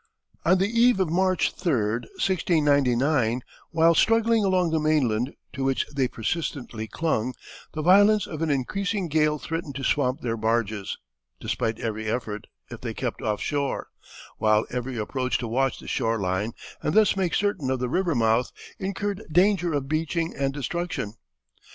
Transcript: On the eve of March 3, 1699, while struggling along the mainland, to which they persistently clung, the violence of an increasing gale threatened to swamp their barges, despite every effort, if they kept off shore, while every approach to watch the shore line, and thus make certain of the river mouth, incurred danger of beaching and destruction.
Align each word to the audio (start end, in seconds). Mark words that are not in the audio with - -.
On 0.43 0.57
the 0.57 0.67
eve 0.67 0.99
of 0.99 1.11
March 1.11 1.51
3, 1.53 1.71
1699, 2.17 3.43
while 3.69 3.93
struggling 3.93 4.43
along 4.43 4.71
the 4.71 4.79
mainland, 4.79 5.31
to 5.53 5.63
which 5.63 5.85
they 5.93 6.07
persistently 6.07 6.87
clung, 6.87 7.35
the 7.73 7.83
violence 7.83 8.25
of 8.25 8.41
an 8.41 8.49
increasing 8.49 9.07
gale 9.07 9.37
threatened 9.37 9.75
to 9.75 9.83
swamp 9.83 10.21
their 10.21 10.35
barges, 10.37 10.97
despite 11.39 11.77
every 11.79 12.09
effort, 12.09 12.47
if 12.71 12.81
they 12.81 12.95
kept 12.95 13.21
off 13.21 13.41
shore, 13.41 13.89
while 14.39 14.65
every 14.71 14.97
approach 14.97 15.37
to 15.37 15.47
watch 15.47 15.77
the 15.77 15.87
shore 15.87 16.19
line, 16.19 16.53
and 16.81 16.95
thus 16.95 17.15
make 17.15 17.35
certain 17.35 17.69
of 17.69 17.77
the 17.77 17.87
river 17.87 18.15
mouth, 18.15 18.51
incurred 18.79 19.23
danger 19.31 19.71
of 19.71 19.87
beaching 19.87 20.33
and 20.35 20.51
destruction. 20.51 21.13